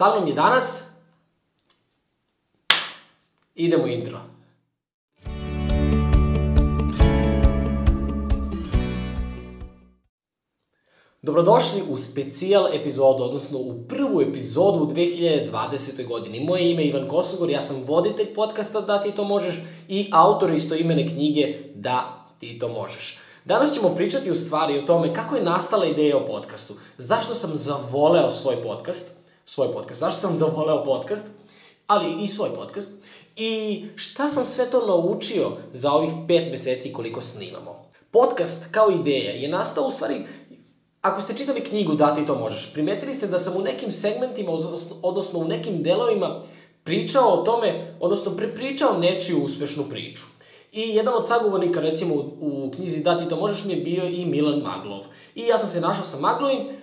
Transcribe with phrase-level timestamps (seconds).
[0.00, 0.82] Sa mnom je danas...
[3.54, 4.18] Idemo intro.
[11.22, 16.08] Dobrodošli u specijal epizodu, odnosno u prvu epizodu u 2020.
[16.08, 16.44] godini.
[16.44, 19.54] Moje ime je Ivan Kosogor, ja sam voditelj podcasta Da ti to možeš
[19.88, 23.18] i autor isto imene knjige Da ti to možeš.
[23.44, 26.74] Danas ćemo pričati u stvari o tome kako je nastala ideja o podcastu.
[26.98, 29.19] Zašto sam zavoleo svoj podcast,
[29.50, 31.26] svoj podcast, zašto sam zavoleo podcast,
[31.86, 32.90] ali i svoj podcast.
[33.36, 37.84] I šta sam sve to naučio za ovih pet meseci koliko snimamo.
[38.10, 40.14] Podcast kao ideja je nastao u stvari
[41.00, 44.52] Ako ste čitali knjigu Da ti to možeš, primetili ste da sam u nekim segmentima,
[45.02, 46.42] odnosno u nekim delovima,
[46.84, 50.24] pričao o tome, odnosno prepričao nečiju uspešnu priču.
[50.72, 54.04] I jedan od sagovornika, recimo, u, u knjizi Da ti to možeš mi je bio
[54.04, 55.00] i Milan Maglov.
[55.34, 56.79] I ja sam se našao sa Maglovim,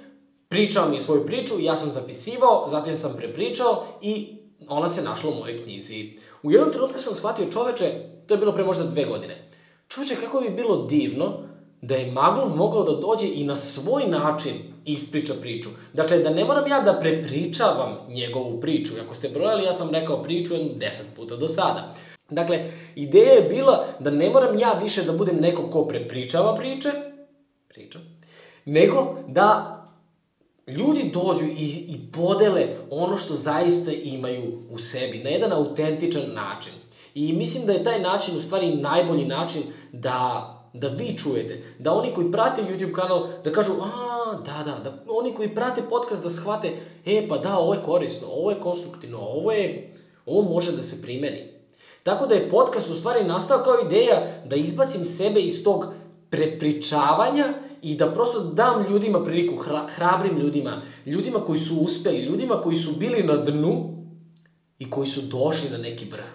[0.49, 4.37] pričao mi je svoju priču, ja sam zapisivao, zatim sam prepričao i
[4.67, 6.17] ona se našla u mojoj knjizi.
[6.43, 7.91] U jednom trenutku sam shvatio čoveče,
[8.27, 9.51] to je bilo pre možda dve godine,
[9.87, 11.47] čoveče kako bi bilo divno
[11.81, 14.53] da je Maglov mogao da dođe i na svoj način
[14.85, 15.69] ispriča priču.
[15.93, 18.93] Dakle, da ne moram ja da prepričavam njegovu priču.
[19.05, 21.95] Ako ste brojali, ja sam rekao priču jedno deset puta do sada.
[22.29, 26.89] Dakle, ideja je bila da ne moram ja više da budem neko ko prepričava priče,
[27.67, 27.99] priča,
[28.65, 29.76] nego da
[30.67, 36.73] ljudi dođu i, i podele ono što zaista imaju u sebi na jedan autentičan način.
[37.15, 41.93] I mislim da je taj način u stvari najbolji način da da vi čujete, da
[41.93, 46.23] oni koji prate YouTube kanal, da kažu, a, da, da, da oni koji prate podcast
[46.23, 49.93] da shvate, e, pa da, ovo je korisno, ovo je konstruktivno, ovo je,
[50.25, 51.51] ovo može da se primeni.
[52.03, 55.85] Tako da je podcast u stvari nastao kao ideja da izbacim sebe iz tog
[56.29, 57.45] prepričavanja
[57.81, 59.55] i da prosto dam ljudima priliku,
[59.95, 63.97] hrabrim ljudima, ljudima koji su uspeli, ljudima koji su bili na dnu
[64.79, 66.25] i koji su došli na neki vrh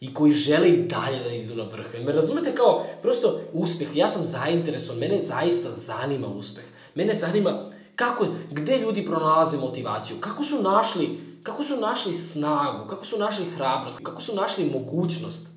[0.00, 2.04] i koji žele i dalje da idu na vrh.
[2.04, 3.96] Me razumete kao, prosto, uspeh.
[3.96, 6.64] Ja sam zainteresovan, mene zaista zanima uspeh.
[6.94, 13.04] Mene zanima kako, gde ljudi pronalaze motivaciju, kako su našli, kako su našli snagu, kako
[13.04, 15.51] su našli hrabrost, kako su našli mogućnost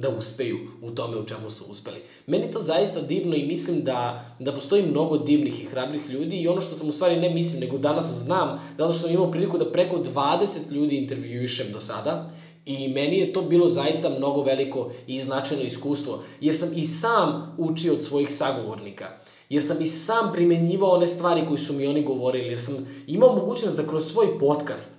[0.00, 2.02] da uspeju u tome u čemu su uspeli.
[2.26, 6.48] Meni to zaista divno i mislim da, da postoji mnogo divnih i hrabrih ljudi i
[6.48, 9.58] ono što sam u stvari ne mislim, nego danas znam, zato što sam imao priliku
[9.58, 12.30] da preko 20 ljudi intervjuišem do sada
[12.66, 17.54] I meni je to bilo zaista mnogo veliko i značajno iskustvo, jer sam i sam
[17.58, 19.06] učio od svojih sagovornika,
[19.48, 23.36] jer sam i sam primenjivao one stvari koje su mi oni govorili, jer sam imao
[23.36, 24.96] mogućnost da kroz svoj podcast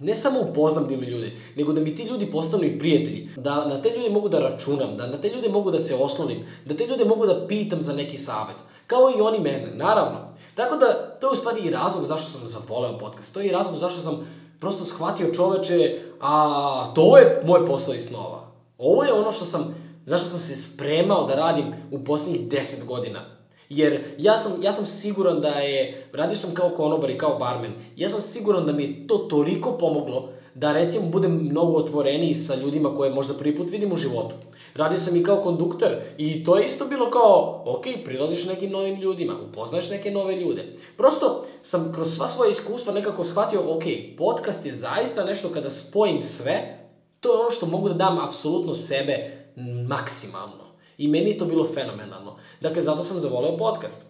[0.00, 3.82] ne samo upoznam divne ljude, nego da mi ti ljudi postanu i prijatelji, da na
[3.82, 6.86] te ljude mogu da računam, da na te ljude mogu da se oslonim, da te
[6.86, 10.18] ljude mogu da pitam za neki savet, kao i oni mene, naravno.
[10.54, 13.52] Tako da, to je u stvari i razlog zašto sam zavoleo podcast, to je i
[13.52, 14.26] razlog zašto sam
[14.60, 18.48] prosto shvatio čoveče, a to je moj posao iz snova.
[18.78, 19.74] Ovo je ono što sam,
[20.06, 23.37] zašto sam se spremao da radim u poslednjih 10 godina.
[23.68, 27.72] Jer ja sam, ja sam siguran da je, radio sam kao konobar i kao barmen,
[27.96, 32.54] ja sam siguran da mi je to toliko pomoglo da recimo budem mnogo otvoreniji sa
[32.54, 34.34] ljudima koje možda prvi put vidim u životu.
[34.74, 39.00] Radio sam i kao konduktor i to je isto bilo kao, ok, prilaziš nekim novim
[39.00, 40.64] ljudima, upoznaješ neke nove ljude.
[40.96, 43.82] Prosto sam kroz sva svoja iskustva nekako shvatio, ok,
[44.18, 46.78] podcast je zaista nešto kada spojim sve,
[47.20, 49.46] to je ono što mogu da dam apsolutno sebe
[49.88, 50.67] maksimalno.
[50.98, 52.36] I meni je to bilo fenomenalno.
[52.60, 54.02] Dakle, zato sam zavoleo podcast.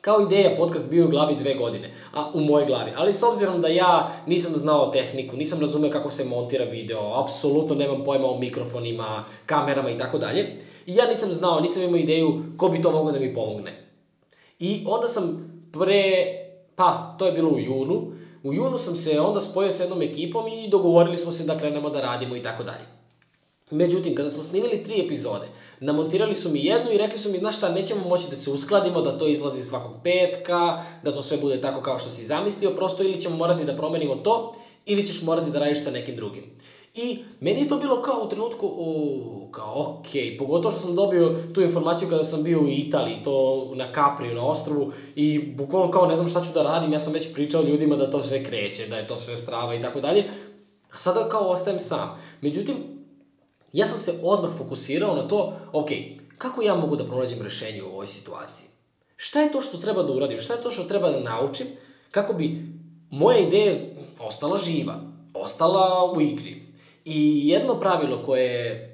[0.00, 2.92] Kao ideja podcast bio u glavi dve godine, a u mojoj glavi.
[2.96, 7.74] Ali s obzirom da ja nisam znao tehniku, nisam razumeo kako se montira video, apsolutno
[7.74, 10.56] nemam pojma o mikrofonima, kamerama i tako dalje,
[10.86, 13.72] i ja nisam znao, nisam imao ideju ko bi to mogao da mi pomogne.
[14.58, 16.26] I onda sam pre,
[16.76, 18.12] pa, to je bilo u junu,
[18.42, 21.90] u junu sam se onda spojio sa jednom ekipom i dogovorili smo se da krenemo
[21.90, 22.95] da radimo i tako dalje.
[23.70, 25.46] Međutim, kada smo snimili tri epizode,
[25.80, 29.02] namontirali su mi jednu i rekli su mi, znaš šta, nećemo moći da se uskladimo,
[29.02, 33.02] da to izlazi svakog petka, da to sve bude tako kao što si zamislio, prosto
[33.02, 34.54] ili ćemo morati da promenimo to,
[34.84, 36.44] ili ćeš morati da radiš sa nekim drugim.
[36.94, 40.38] I meni je to bilo kao u trenutku, u, kao okay.
[40.38, 44.46] pogotovo što sam dobio tu informaciju kada sam bio u Italiji, to na Capriju, na
[44.46, 47.96] ostrovu, i bukvalno kao ne znam šta ću da radim, ja sam već pričao ljudima
[47.96, 50.24] da to sve kreće, da je to sve strava i tako dalje,
[50.92, 52.22] a sada kao ostajem sam.
[52.40, 52.95] Međutim,
[53.72, 55.88] ja sam se odmah fokusirao na to, ok,
[56.38, 58.66] kako ja mogu da pronađem rešenje u ovoj situaciji?
[59.16, 60.38] Šta je to što treba da uradim?
[60.38, 61.66] Šta je to što treba da naučim
[62.10, 62.62] kako bi
[63.10, 63.74] moja ideja
[64.20, 65.00] ostala živa,
[65.34, 66.62] ostala u igri?
[67.04, 68.92] I jedno pravilo koje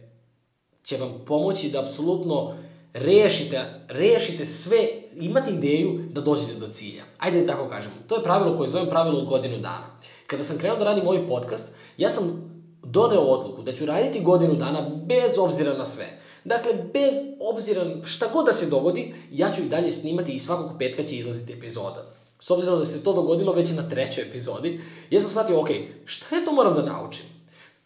[0.83, 2.57] će vam pomoći da apsolutno
[2.93, 7.05] rešite, rešite sve, imate ideju da dođete do cilja.
[7.19, 7.95] Ajde da tako kažemo.
[8.09, 9.87] To je pravilo koje zovem pravilo od godinu dana.
[10.27, 12.52] kada sam krenuo da radim ovaj podcast, ja sam
[12.93, 16.07] doneo odluku da ću raditi godinu dana bez obzira na sve.
[16.45, 20.79] Dakle, bez obzira šta god da se dogodi, ja ću i dalje snimati i svakog
[20.79, 22.15] petka će izlaziti epizoda.
[22.41, 24.81] S obzirom da se to dogodilo već na trećoj epizodi,
[25.11, 25.69] ja sam shvatio, ok,
[26.05, 27.25] šta je to moram da naučim?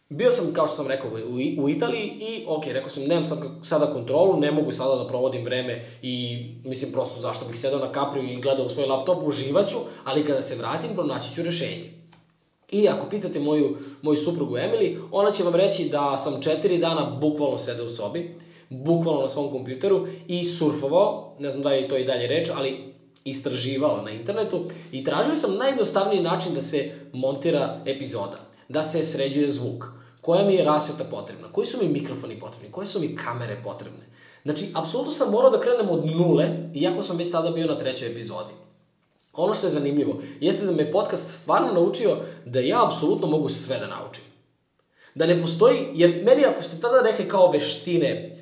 [0.08, 3.38] Bio sam, kao što sam rekao, u, u Italiji i, ok, rekao sam, nemam sad,
[3.62, 7.92] sada kontrolu, ne mogu sada da provodim vreme i, mislim, prosto zašto bih sedao na
[7.92, 11.95] kapriju i gledao u svoj laptop, uživaću, ali kada se vratim, pronaći ću rešenje.
[12.70, 17.18] I ako pitate moju, moju suprugu Emily, ona će vam reći da sam četiri dana
[17.20, 18.34] bukvalno sede u sobi,
[18.68, 22.94] bukvalno na svom kompjuteru i surfovao, ne znam da je to i dalje reč, ali
[23.24, 24.60] istraživao na internetu
[24.92, 28.38] i tražio sam najjednostavniji način da se montira epizoda,
[28.68, 29.84] da se sređuje zvuk,
[30.20, 34.06] koja mi je rasveta potrebna, koji su mi mikrofoni potrebni, koje su mi kamere potrebne.
[34.42, 38.08] Znači, apsolutno sam morao da krenem od nule, iako sam već tada bio na trećoj
[38.08, 38.52] epizodi.
[39.36, 43.78] Ono što je zanimljivo, jeste da me podcast stvarno naučio da ja apsolutno mogu sve
[43.78, 44.24] da naučim.
[45.14, 48.36] Da ne postoji, jer meni ako ste tada rekli kao veštine,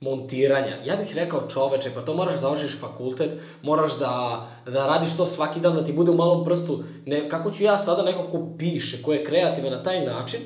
[0.00, 0.76] montiranja.
[0.84, 3.32] Ja bih rekao čoveče, pa to moraš da završiš fakultet,
[3.62, 6.82] moraš da, da radiš to svaki dan, da ti bude u malom prstu.
[7.06, 10.40] Ne, kako ću ja sada neko ko piše, ko je kreativan na taj način,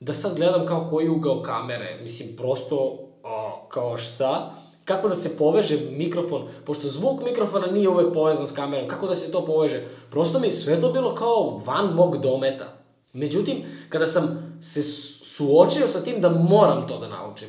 [0.00, 1.98] da sad gledam kao koji ugao kamere.
[2.02, 2.76] Mislim, prosto,
[3.22, 4.54] o, kao šta?
[4.86, 9.16] Kako da se poveže mikrofon, pošto zvuk mikrofona nije uvek povezan s kamerom, kako da
[9.16, 9.82] se to poveže?
[10.10, 12.78] Prosto mi sve to bilo kao van mog dometa.
[13.12, 13.56] Međutim,
[13.88, 14.82] kada sam se
[15.22, 17.48] suočio sa tim da moram to da naučim,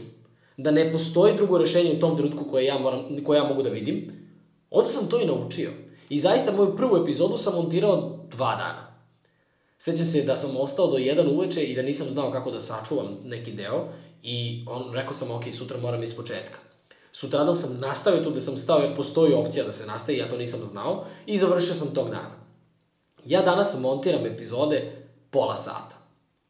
[0.57, 3.69] da ne postoji drugo rešenje u tom trenutku koje ja, moram, koje ja mogu da
[3.69, 4.11] vidim,
[4.69, 5.69] onda sam to i naučio.
[6.09, 8.87] I zaista moju prvu epizodu sam montirao dva dana.
[9.77, 13.17] Sećam se da sam ostao do jedan uveče i da nisam znao kako da sačuvam
[13.23, 13.87] neki deo
[14.23, 16.66] i on, rekao sam, ok, sutra moram iz početka.
[17.19, 20.37] Sutradan sam nastavio tu gde sam stao jer postoji opcija da se nastavi, ja to
[20.37, 22.31] nisam znao i završio sam tog dana.
[23.25, 25.95] Ja danas montiram epizode pola sata.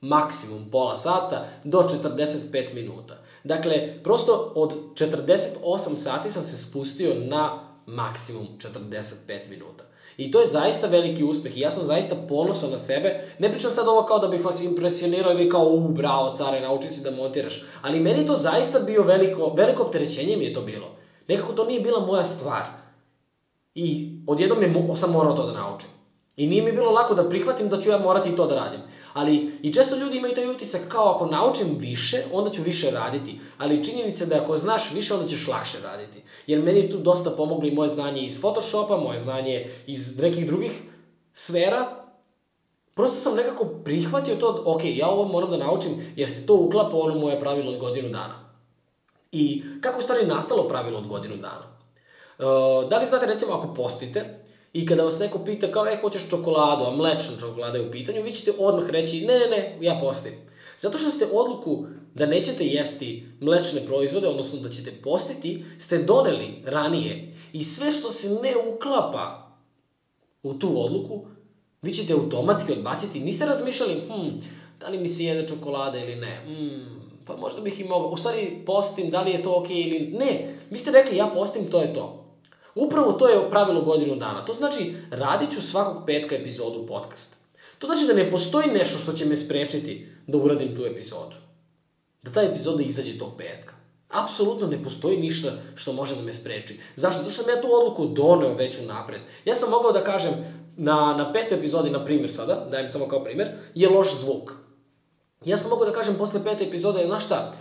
[0.01, 3.17] Maksimum pola sata do 45 minuta.
[3.43, 9.83] Dakle, prosto od 48 sati sam se spustio na maksimum 45 minuta.
[10.17, 13.23] I to je zaista veliki uspeh i ja sam zaista ponosan na sebe.
[13.39, 16.61] Ne pričam sad ovo kao da bih vas impresionirao i vi kao, u, bravo, care,
[16.61, 17.63] nauči si da montiraš.
[17.81, 20.87] Ali meni to zaista bio veliko, veliko opterećenje mi je to bilo.
[21.27, 22.63] Nekako to nije bila moja stvar.
[23.75, 25.89] I odjednom je, sam morao to da naučim.
[26.35, 28.79] I nije mi bilo lako da prihvatim da ću ja morati i to da radim.
[29.17, 33.39] Ali i često ljudi imaju taj utisak kao ako naučim više, onda ću više raditi.
[33.57, 36.21] Ali činjenica je da ako znaš više, onda ćeš lakše raditi.
[36.47, 40.47] Jer meni je tu dosta pomoglo i moje znanje iz Photoshopa, moje znanje iz nekih
[40.47, 40.71] drugih
[41.33, 42.05] sfera.
[42.93, 46.95] Prosto sam nekako prihvatio to, ok, ja ovo moram da naučim jer se to uklapa
[46.95, 48.35] u ono moje pravilo od godinu dana.
[49.31, 51.77] I kako je stvari nastalo pravilo od godinu dana?
[52.39, 54.46] Uh, da li znate recimo ako postite,
[54.77, 58.23] I kada vas neko pita kao, e, hoćeš čokoladu, a mlečna čokolada je u pitanju,
[58.23, 60.31] vi ćete odmah reći, ne, ne, ne, ja postim.
[60.77, 66.61] Zato što ste odluku da nećete jesti mlečne proizvode, odnosno da ćete postiti, ste doneli
[66.65, 67.33] ranije.
[67.53, 69.51] I sve što se ne uklapa
[70.43, 71.25] u tu odluku,
[71.81, 73.19] vi ćete automatski odbaciti.
[73.19, 74.29] Niste razmišljali, hm,
[74.79, 78.17] da li mi se jede čokolada ili ne, hm, pa možda bih i mogao, u
[78.17, 80.55] stvari postim, da li je to okej okay ili ne.
[80.69, 82.26] Vi ste rekli, ja postim, to je to.
[82.77, 84.45] Upravo to je pravilo godinu dana.
[84.45, 87.35] To znači, radit ću svakog petka epizodu podcast.
[87.79, 91.35] To znači da ne postoji nešto što će me sprečiti da uradim tu epizodu.
[92.23, 93.73] Da ta epizoda izađe tog petka.
[94.09, 96.79] Apsolutno ne postoji ništa što može da me spreči.
[96.95, 97.21] Zašto?
[97.21, 99.21] Zato što sam ja tu odluku doneo već unapred.
[99.45, 100.31] Ja sam mogao da kažem,
[100.77, 104.51] na, na petoj epizodi, na primjer sada, dajem samo kao primjer, je loš zvuk.
[105.45, 107.53] Ja sam mogao da kažem posle pete epizode, znaš šta,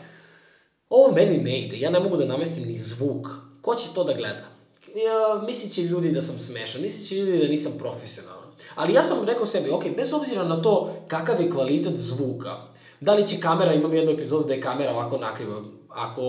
[0.91, 3.29] ovo meni ne ide, ja ne mogu da namestim ni zvuk.
[3.62, 4.56] Ko će to da gleda?
[4.95, 8.50] Ja, mislit će ljudi da sam smešan, mislit će ljudi da nisam profesionalan.
[8.75, 12.57] Ali ja sam rekao sebi, ok, bez obzira na to kakav je kvalitet zvuka,
[13.00, 16.23] da li će kamera, imam jednu epizodu da je kamera ovako nakriva, ako,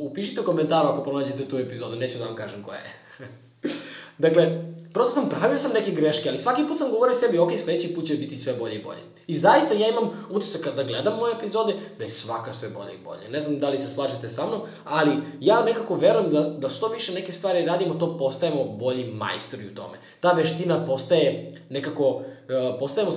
[0.00, 2.92] upišite u komentaru ako pronađete tu epizodu, neću da vam kažem koja je.
[4.18, 7.94] dakle, prosto sam pravio sam neke greške, ali svaki put sam govorio sebi, ok, sledeći
[7.94, 9.00] put će biti sve bolje i bolje.
[9.26, 13.04] I zaista ja imam utisak kada gledam moje epizode, da je svaka sve bolje i
[13.04, 13.28] bolje.
[13.28, 16.88] Ne znam da li se slažete sa mnom, ali ja nekako verujem da, da što
[16.88, 19.98] više neke stvari radimo, to postajemo bolji majstori u tome.
[20.20, 22.22] Ta veština postaje nekako, uh,
[22.78, 23.12] postajemo,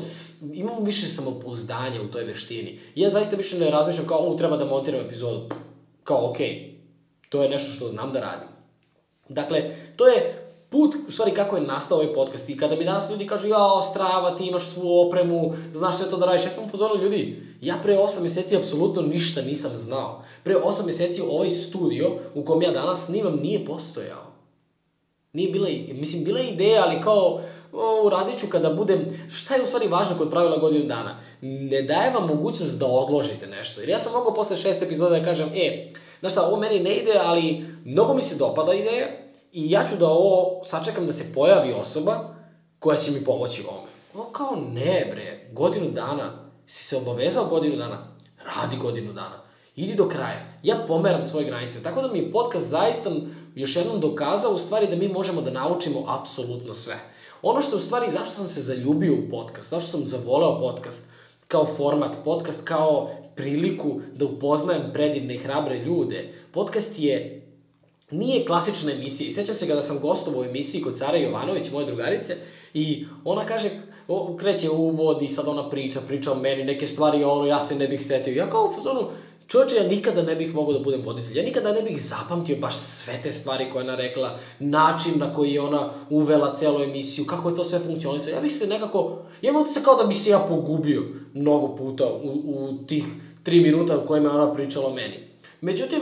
[0.54, 2.80] imamo više samopouzdanja u toj veštini.
[2.96, 5.50] I ja zaista više ne razmišljam kao, ovo treba da montiram epizodu.
[6.04, 6.38] Kao, ok,
[7.30, 8.48] to je nešto što znam da radim.
[9.30, 13.10] Dakle, to je put, u stvari kako je nastao ovaj podcast i kada mi danas
[13.12, 16.64] ljudi kažu ja, strava, ti imaš svu opremu, znaš sve to da radiš, ja sam
[16.64, 20.24] u fazonu ljudi, ja pre 8 meseci apsolutno ništa nisam znao.
[20.44, 24.28] Pre 8 meseci ovaj studio u kom ja danas snimam nije postojao.
[25.34, 27.42] Nije bila, mislim, bila je ideja, ali kao,
[27.74, 31.20] o, uradit ću kada budem, šta je u stvari važno kod pravila godinu dana?
[31.42, 33.82] Ne daje vam mogućnost da odložite nešto.
[33.82, 36.96] Jer ja sam mogao posle šest epizoda da kažem, e, znaš šta, ovo meni ne
[36.96, 41.34] ide, ali mnogo mi se dopada ideja i ja ću da ovo sačekam da se
[41.34, 42.36] pojavi osoba
[42.80, 43.92] koja će mi pomoći u ovome.
[44.16, 48.08] O, kao ne, bre, godinu dana, si se obavezao godinu dana,
[48.46, 49.42] radi godinu dana.
[49.75, 50.39] Idi do kraja.
[50.63, 51.84] Ja pomeram svoje granice.
[51.84, 53.12] Tako da mi je podcast zaista
[53.56, 56.96] još jednom dokazao u stvari da mi možemo da naučimo apsolutno sve.
[57.42, 61.10] Ono što u stvari, zašto sam se zaljubio u podcast, zašto sam zavoleo podcast,
[61.48, 66.34] kao format, podcast kao priliku da upoznajem predivne i hrabre ljude.
[66.51, 67.47] Podcast je
[68.12, 69.28] nije klasična emisija.
[69.28, 72.38] I sećam se kada sam gostovao u emisiji kod Sara Jovanović, moje drugarice,
[72.74, 73.70] i ona kaže,
[74.08, 77.76] o, kreće uvod i sad ona priča, priča o meni, neke stvari, ono, ja se
[77.76, 78.34] ne bih setio.
[78.34, 79.08] Ja kao u fazonu,
[79.48, 81.38] Čovječe, ja nikada ne bih mogao da budem voditelj.
[81.38, 85.54] Ja nikada ne bih zapamtio baš sve te stvari koje ona rekla, način na koji
[85.54, 88.36] je ona uvela celu emisiju, kako je to sve funkcionisalo.
[88.36, 92.06] Ja bih se nekako, ja imam se kao da bih se ja pogubio mnogo puta
[92.06, 93.04] u, u tih
[93.44, 95.20] tri minuta u kojima je ona pričala o meni.
[95.62, 96.02] Međutim,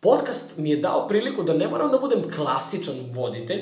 [0.00, 3.60] podcast mi je dao priliku da ne moram da budem klasičan voditelj,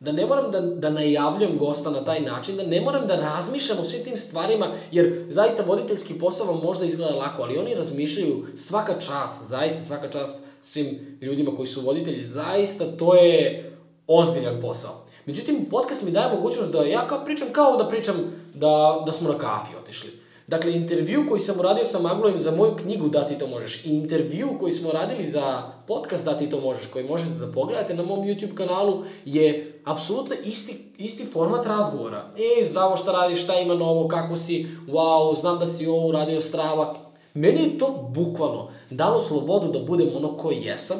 [0.00, 3.78] da ne moram da, da najavljujem gosta na taj način, da ne moram da razmišljam
[3.78, 8.46] o svim tim stvarima, jer zaista voditeljski posao vam možda izgleda lako, ali oni razmišljaju
[8.56, 13.70] svaka čast, zaista svaka čast svim ljudima koji su voditelji, zaista to je
[14.06, 15.06] ozbiljan posao.
[15.26, 18.16] Međutim, podcast mi daje mogućnost da ja kao pričam kao da pričam
[18.54, 20.19] da, da smo na kafi otišli.
[20.50, 23.88] Dakle, intervju koji sam uradio sa Maglovim za moju knjigu Da ti to možeš i
[23.88, 28.02] intervju koji smo radili za podcast Da ti to možeš, koji možete da pogledate na
[28.02, 32.24] mom YouTube kanalu, je apsolutno isti, isti format razgovora.
[32.36, 36.40] E, zdravo, šta radiš, šta ima novo, kako si, wow, znam da si ovo uradio
[36.40, 36.96] strava.
[37.34, 40.98] Meni je to bukvalno dalo slobodu da budem ono ko jesam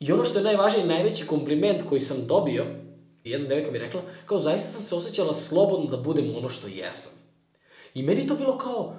[0.00, 2.64] i ono što je najvažniji, najveći kompliment koji sam dobio,
[3.24, 7.25] jedna devojka mi rekla, kao zaista sam se osjećala slobodno da budem ono što jesam.
[7.96, 8.94] I meni to bilo kao,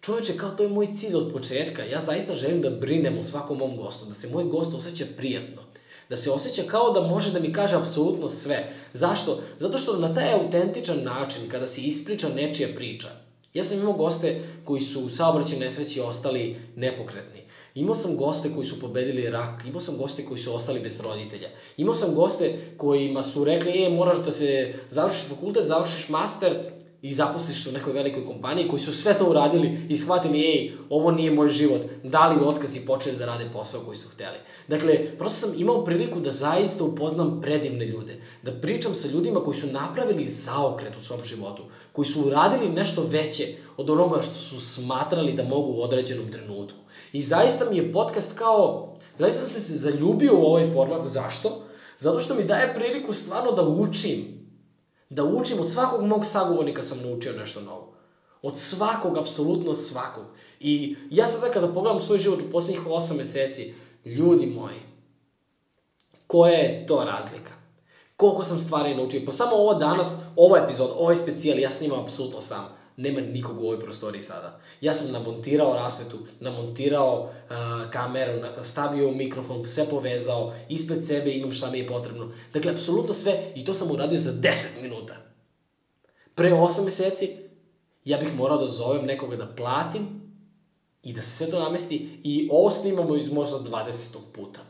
[0.00, 1.84] čoveče, kao to je moj cilj od početka.
[1.84, 5.62] Ja zaista želim da brinem o svakom mom gostu, da se moj gost osjeća prijatno.
[6.08, 8.72] Da se osjeća kao da može da mi kaže apsolutno sve.
[8.92, 9.40] Zašto?
[9.58, 13.08] Zato što na taj autentičan način, kada se ispriča nečija priča,
[13.54, 17.42] ja sam imao goste koji su u saobraćaju nesreći ostali nepokretni.
[17.74, 21.48] Imao sam goste koji su pobedili rak, imao sam goste koji su ostali bez roditelja.
[21.76, 27.14] Imao sam goste kojima su rekli, e, moraš da se završiš fakultet, završiš master, i
[27.14, 31.10] zaposliš se u nekoj velikoj kompaniji koji su sve to uradili i shvatili, ej, ovo
[31.10, 34.38] nije moj život, dali otkaz i počeli da rade posao koji su hteli.
[34.68, 39.56] Dakle, prosto sam imao priliku da zaista upoznam predivne ljude, da pričam sa ljudima koji
[39.56, 41.62] su napravili zaokret u svom životu,
[41.92, 46.78] koji su uradili nešto veće od onoga što su smatrali da mogu u određenom trenutku.
[47.12, 51.62] I zaista mi je podcast kao, zaista sam se zaljubio u ovaj format, zašto?
[51.98, 54.37] Zato što mi daje priliku stvarno da učim,
[55.10, 57.94] Da učim od svakog mog sagovornika sam naučio nešto novo.
[58.42, 60.24] Od svakog, apsolutno svakog.
[60.60, 63.74] I ja sad kada pogledam svoj život u poslednjih 8 meseci,
[64.04, 64.80] ljudi moji,
[66.26, 67.52] koja je to razlika?
[68.16, 69.22] Koliko sam stvari naučio?
[69.26, 73.64] Pa samo ovo danas, ovo epizod, ovaj specijal, ja snimam apsolutno sam nema nikog u
[73.64, 74.60] ovoj prostoriji sada.
[74.80, 81.70] Ja sam namontirao rasvetu, namontirao uh, kameru, stavio mikrofon, sve povezao, ispred sebe imam šta
[81.70, 82.32] mi je potrebno.
[82.52, 85.16] Dakle, apsolutno sve i to sam uradio za 10 minuta.
[86.34, 87.30] Pre 8 meseci
[88.04, 90.06] ja bih morao da zovem nekoga da platim
[91.02, 94.16] i da se sve to namesti i ovo snimamo iz možda 20.
[94.32, 94.60] puta.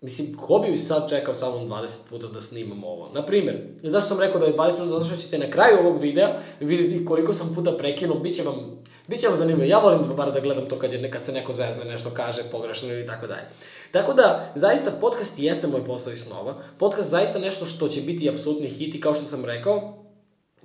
[0.00, 3.10] Mislim, ko bi sad čekao samo 20 puta da snimam ovo?
[3.14, 6.40] Naprimer, zašto sam rekao da je 20 minuta, zato što ćete na kraju ovog videa
[6.60, 9.68] vidjeti koliko sam puta prekinuo, bit će vam, bit će vam zanimljivo.
[9.68, 12.92] Ja volim bar da gledam to kad, je, kad se neko zezne, nešto kaže pogrešno
[12.92, 13.46] ili tako dalje.
[13.90, 16.54] Tako da, zaista, podcast jeste moj posao i snova.
[16.78, 20.05] Podcast zaista nešto što će biti apsolutni hit i kao što sam rekao,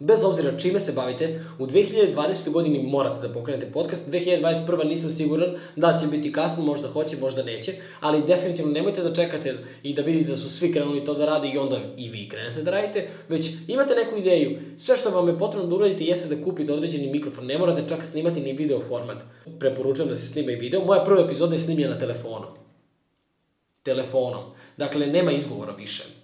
[0.03, 2.49] Bez obzira čime se bavite, u 2020.
[2.49, 4.09] godini morate da pokrenete podcast.
[4.09, 4.87] 2021.
[4.87, 9.57] nisam siguran da će biti kasno, možda hoće, možda neće, ali definitivno nemojte da čekate
[9.83, 12.63] i da vidite da su svi krenuli to da rade i onda i vi krenete
[12.63, 14.59] da radite, već imate neku ideju.
[14.77, 18.05] Sve što vam je potrebno da uradite jeste da kupite određeni mikrofon, ne morate čak
[18.05, 19.17] snimati ni video format.
[19.59, 20.85] Preporučujem da se snima i video.
[20.85, 22.49] Moja prva epizoda je snimljena telefonom.
[23.83, 24.43] Telefonom.
[24.77, 26.20] Dakle, nema izgovora više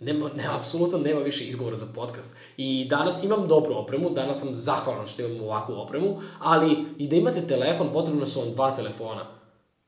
[0.00, 2.36] nema, ne, apsolutno nema više izgovora za podcast.
[2.56, 7.16] I danas imam dobru opremu, danas sam zahvalan što imam ovakvu opremu, ali i da
[7.16, 9.26] imate telefon, potrebno su vam dva telefona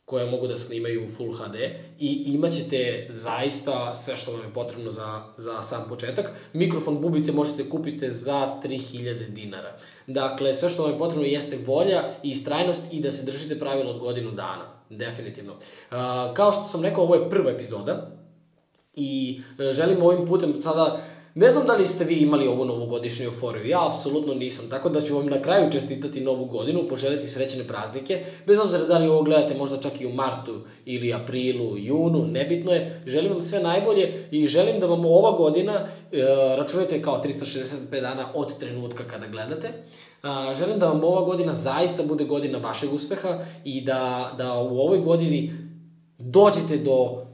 [0.08, 1.54] koje mogu da snimaju Full HD
[1.98, 6.30] i imaćete zaista sve što vam je potrebno za, za sam početak.
[6.52, 9.78] Mikrofon bubice možete kupiti za 3000 dinara.
[10.06, 13.90] Dakle, sve što vam je potrebno jeste volja i istrajnost i da se držite pravila
[13.90, 14.64] od godinu dana.
[14.90, 15.52] Definitivno.
[15.52, 15.98] Uh,
[16.34, 18.10] kao što sam rekao, ovo je prva epizoda,
[18.98, 21.00] I e, želim ovim putem sada
[21.38, 25.00] Ne znam da li ste vi imali ovu novogodišnju euforiju, ja apsolutno nisam, tako da
[25.00, 29.22] ću vam na kraju čestitati novu godinu, poželjeti srećne praznike, bez obzira da li ovo
[29.22, 34.28] gledate možda čak i u martu ili aprilu, junu, nebitno je, želim vam sve najbolje
[34.30, 35.86] i želim da vam ova godina, e,
[36.56, 39.68] računajte kao 365 dana od trenutka kada gledate,
[40.22, 44.78] a, želim da vam ova godina zaista bude godina vašeg uspeha i da, da u
[44.78, 45.52] ovoj godini
[46.18, 47.27] dođete do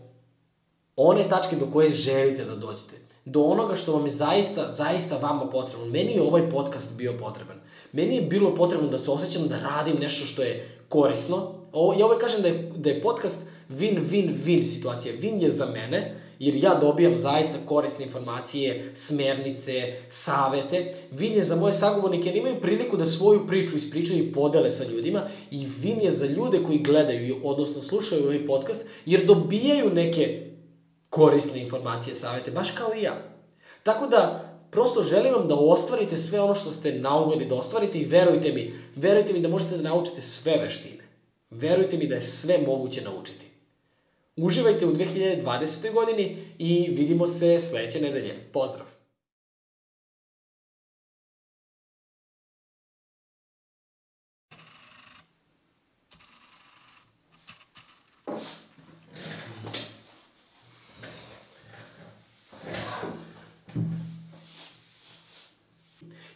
[0.96, 2.94] one tačke do koje želite da dođete.
[3.24, 5.86] Do onoga što vam je zaista, zaista vama potrebno.
[5.86, 7.56] Meni je ovaj podcast bio potreban.
[7.92, 11.54] Meni je bilo potrebno da se osjećam da radim nešto što je korisno.
[11.72, 15.14] Ovo, ja ovaj kažem da je, da je podcast win-win-win situacija.
[15.20, 20.94] Win je za mene, jer ja dobijam zaista korisne informacije, smernice, savete.
[21.10, 24.84] Vin je za moje sagovornike, jer imaju priliku da svoju priču ispričaju i podele sa
[24.84, 30.43] ljudima i Vin je za ljude koji gledaju, odnosno slušaju ovaj podcast, jer dobijaju neke
[31.14, 33.22] korisne informacije, savete, baš kao i ja.
[33.82, 38.04] Tako da, prosto želim vam da ostvarite sve ono što ste naumeli da ostvarite i
[38.04, 41.04] verujte mi, verujte mi da možete da naučite sve veštine.
[41.50, 43.46] Verujte mi da je sve moguće naučiti.
[44.36, 45.92] Uživajte u 2020.
[45.92, 48.34] godini i vidimo se sledeće nedelje.
[48.52, 48.93] Pozdrav!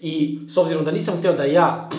[0.09, 1.91] I s obzirom da nisam hteo da ja...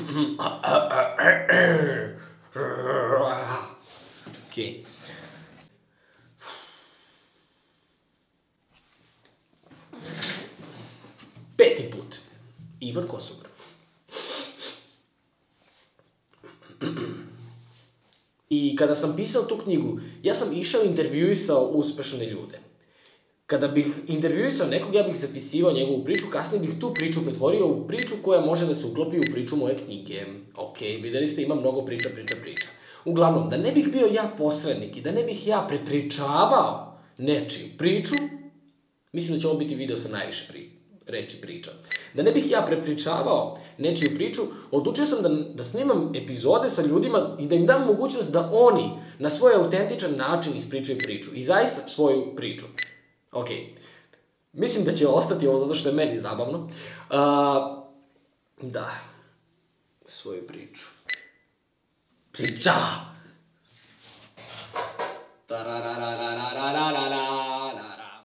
[4.49, 4.85] Okej.
[11.57, 12.15] Peti put.
[12.79, 13.47] Ivan Kosogor.
[18.49, 22.68] I kada sam pisao tu knjigu, ja sam išao intervjuisao uspešne ljude.
[23.49, 27.87] Kada bih intervjuisao nekog, ja bih zapisivao njegovu priču, kasnije bih tu priču pretvorio u
[27.87, 30.25] priču koja može da se uklopi u priču moje knjige.
[30.55, 32.67] Ok, videli ste, ima mnogo priča, priča, priča.
[33.05, 38.15] Uglavnom, da ne bih bio ja posrednik i da ne bih ja prepričavao nečiju priču,
[39.13, 40.69] mislim da će ovo biti video sa najviše pri,
[41.07, 41.71] reči priča.
[42.13, 47.37] Da ne bih ja prepričavao nečiju priču, odlučio sam da, da snimam epizode sa ljudima
[47.39, 51.29] i da im dam mogućnost da oni na svoj autentičan način ispričaju priču.
[51.33, 52.65] I zaista svoju priču.
[53.31, 53.47] Ok.
[54.53, 56.57] Mislim da će ostati ovo zato što je meni zabavno.
[56.59, 56.69] Uh,
[58.61, 58.91] da.
[60.05, 60.85] Svoju priču.
[62.31, 62.73] Priča!
[65.47, 67.48] Tarararararara.